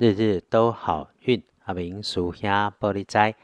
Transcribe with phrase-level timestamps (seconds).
[0.00, 3.34] 日日都好运，阿明属下玻璃斋。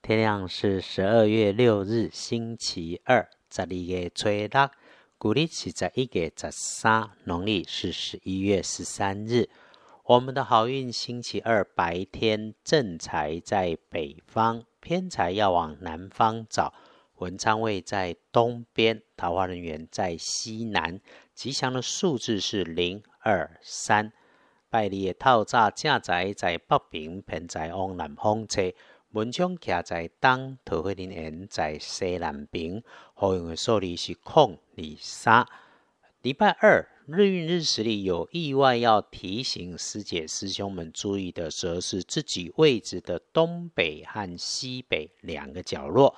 [0.00, 4.48] 天亮是十二月六日，星期二，十二月初六，
[5.18, 9.50] 古历是十一月十三，农历是十一月十三日。
[10.04, 16.72] 我们的好运星期二白天正财在北方，偏财要往南方找。
[17.16, 21.00] 文昌位在东边，桃花人员在西南。
[21.34, 24.12] 吉祥的数字是零二三。
[24.76, 28.70] 拜礼的套炸正在在北边，偏在往南方车。
[29.12, 32.82] 文昌徛在东，桃花林园在西南边。
[33.14, 35.46] 好用的数字是空二三。
[36.20, 46.14] 礼拜二日运日时里有意外要提醒师姐师兄们注意的，则是自己位置的东北和西北两个角落。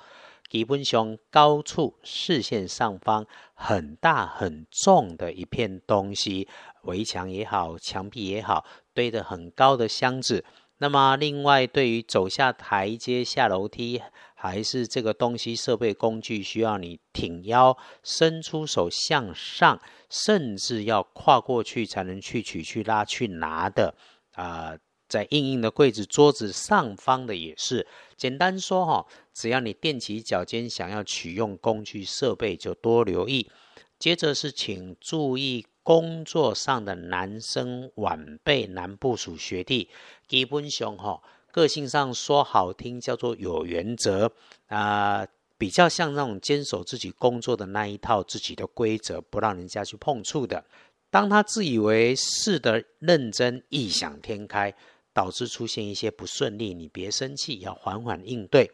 [0.49, 6.47] 基本上高处视线上方很大很重的一片东西，
[6.83, 10.43] 围墙也好，墙壁也好，堆得很高的箱子。
[10.81, 14.01] 那么，另外对于走下台阶、下楼梯，
[14.33, 23.93] 还是这个东西设备工具需要你挺腰、伸出手向上，甚至要跨过去才能去取、去拉、去拿的
[24.33, 24.77] 啊。
[25.09, 27.85] 在硬硬的柜子、桌子上方的也是。
[28.15, 33.49] 简单说哈，只要你踮起脚尖想要取用工具设备，就多留意。
[33.97, 39.89] 接着是请注意工作上的男生晚辈、男部属学弟，
[40.27, 44.31] 基本上哈，个性上说好听叫做有原则
[44.67, 50.63] 啊，比较像那种坚守自己工作的那一套自己的规则，不让人家去碰触的。
[51.09, 54.73] 当他自以为是的认真、异想天开。
[55.19, 58.71] 导致出现一些不顺利，你别生气，要缓缓应对。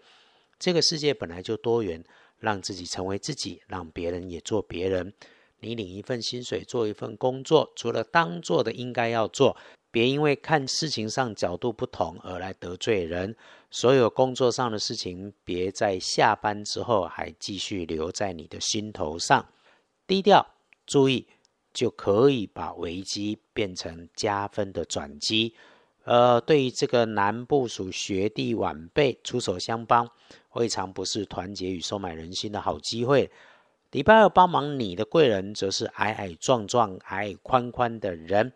[0.60, 2.06] 这个世界本来就多元，
[2.38, 5.12] 让自己成为自己，让别人也做别人。
[5.62, 9.58] 你领一份薪水，做一份工作，除了当做的应该要做，
[9.90, 13.36] 别因为看事情上角度不同而来得罪人。
[13.72, 19.44] 所有工作上的事情，别在下班之后还继续留在你的心头上。
[20.05, 20.45] 低调，
[20.86, 21.26] 注意，
[21.73, 25.55] 就可以把危机变成加分的转机。
[26.05, 30.08] 呃，对于这个男部属学弟晚辈出手相帮，
[30.54, 33.30] 未尝不是团结与收买人心的好机会。
[33.92, 38.54] 礼拜二帮忙你的贵人，则是矮矮壮壮、矮矮宽宽的人。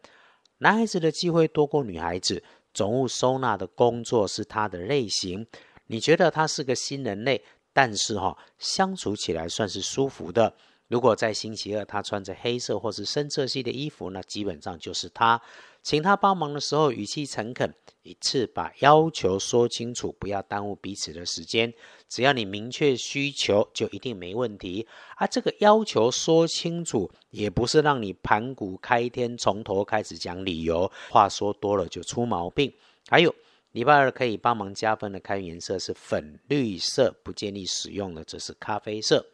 [0.59, 2.43] 男孩子的机会多过女孩子，
[2.73, 5.47] 总务收纳的工作是他的类型。
[5.87, 7.43] 你觉得他是个新人类，
[7.73, 10.53] 但是哈，相处起来算是舒服的。
[10.89, 15.41] 如果在星期二他穿着黑色或是深色系的衣服，那基本上就是他。
[15.81, 21.73] 请他帮忙的时候，语气诚恳，一次把要求说清楚，不要耽误彼此的时间。
[22.09, 24.85] 只要你明确需求，就一定没问题。
[25.15, 30.91] 啊，这个要求说清楚，也不是让你盘古开天，从头开始讲理由。
[31.09, 32.73] 话说多了就出毛病。
[33.07, 33.33] 还有，
[33.71, 39.25] 礼拜二可以帮忙加分的开颜色是粉绿色，不建议使用的则是咖啡色。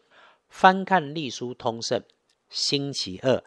[0.50, 2.02] 翻看隶书通胜，
[2.50, 3.44] 星期二。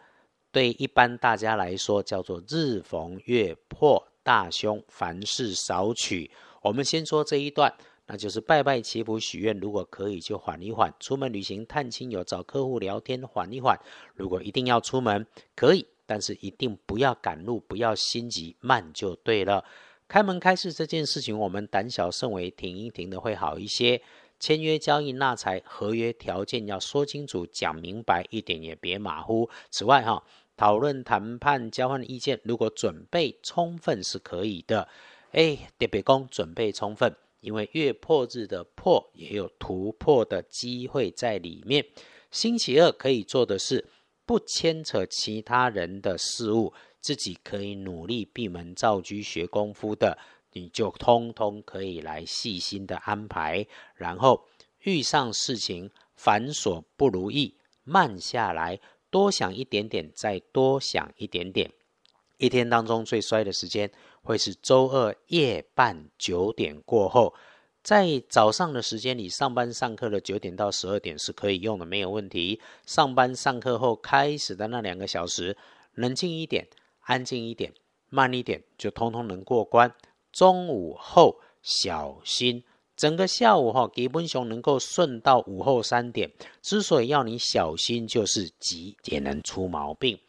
[0.51, 6.31] 对一般大家来说，叫做日逢月破大凶，凡事少取。
[6.63, 7.71] 我们先说这一段，
[8.07, 10.91] 那就是拜拜祈福许愿，如果可以就缓一缓。
[10.99, 13.79] 出门旅行探亲友找客户聊天缓一缓。
[14.15, 19.63] 如果一定要出门，可以，但是一定不要赶路，不要心急，慢就对了。
[20.07, 24.01] 开门开市这件事情，我们胆小慎微，停一停的会好一些。
[24.39, 29.49] 签约交易纳财，合约条件要说清楚、讲明白，一点也别马虎。
[29.69, 30.23] 此外，哈，
[30.55, 34.87] 讨论、谈判、交换意见，如果准备充分是可以的。
[35.31, 41.85] 哎，特别功准备充分，因为月破日的破也有突破的机会在里面。
[42.31, 43.89] 星期二可以做的是，
[44.25, 50.17] 不牵扯其他人的事物，自己可以努力闭门造车学功夫的。
[50.53, 53.65] 你就通通可以来细心的安排，
[53.95, 54.45] 然后
[54.83, 58.79] 遇上事情繁琐不如意，慢下来，
[59.09, 61.71] 多想一点点，再多想一点点。
[62.37, 63.91] 一天当中最衰的时间
[64.21, 67.33] 会是周二夜半九点过后，
[67.83, 72.61] 在早上的时间里，上班上课的九点到十二点是可以用的，没有问题。
[72.85, 75.57] 上班上课后开始的那两个小时，
[75.93, 76.67] 冷静一点，
[77.01, 77.73] 安静一点，
[78.09, 79.93] 慢一点，就通通能过关。
[80.31, 82.63] 中午后小心，
[82.95, 86.31] 整个下午哈，基本上能够顺到午后三点。
[86.61, 90.19] 之所以要你小心，就是急也能出毛病。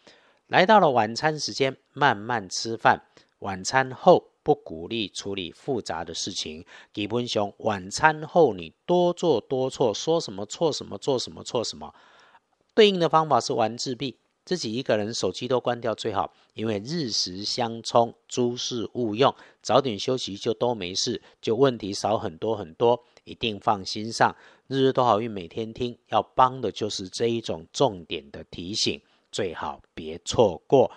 [0.46, 3.02] 来到了晚餐时间，慢慢吃饭。
[3.40, 6.64] 晚餐后不鼓励处理复杂的事情。
[6.92, 11.94] 基本上晚餐后你多做多错，说什么错什么，做什么错什么。
[12.74, 14.18] 对应的方法是玩自闭。
[14.50, 19.32] 自己一个人手机都关掉最好，因为日时相冲，诸事勿用，
[19.62, 24.34] 早点休息就都没事，就问题少很多很多，一定放心上。
[24.66, 29.00] 日日都好运，每天听，要帮的就是这一种重点的提醒，
[29.30, 30.90] 最好别错过。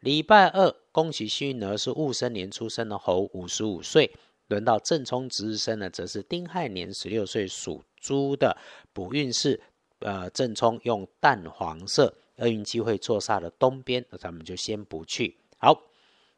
[0.00, 4.14] 礼拜二，恭喜幸运儿是戊申年出生的猴，五十五岁。
[4.48, 8.54] 轮到正冲值日生呢，则是丁亥年十六岁属猪的
[8.92, 9.62] 补运势。
[10.00, 15.36] 呃，正冲用淡黄色，厄运机会坐煞的东边，那咱们就先不去。
[15.58, 15.82] 好，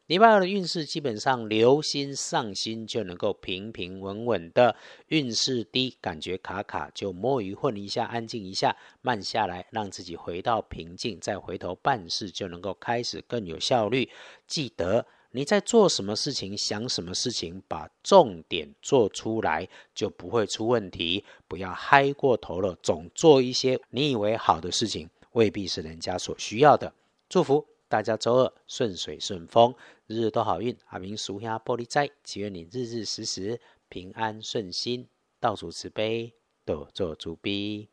[0.07, 4.75] 礼拜二的运势基本上留心上心就能够平平稳稳的。
[5.07, 14.09] 运势低，感觉卡卡，就摸鱼混一下，安静一下，慢下来，让自己回到平静，再回头办事，就能够开始更有效率。
[14.45, 15.05] 记得。
[15.33, 19.65] 你在做什么事情，想什么事情，把重点做出来，
[19.95, 21.23] 就不会出问题。
[21.47, 26.93] 不要嗨过头了，总做一些你以为好的事情，未必是人家所需要的。
[27.29, 29.73] 祝福大家周二顺水顺风，
[30.07, 30.77] 日日都好运。
[30.87, 35.07] 阿明属下玻璃斋，祈愿你日日时时平安顺心，
[35.39, 36.33] 到处慈悲，
[36.65, 37.89] 多做主逼。